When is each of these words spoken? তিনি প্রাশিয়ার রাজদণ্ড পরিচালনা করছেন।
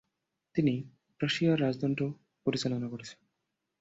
তিনি 0.55 0.73
প্রাশিয়ার 1.19 1.61
রাজদণ্ড 1.61 1.99
পরিচালনা 2.45 2.87
করছেন। 2.89 3.19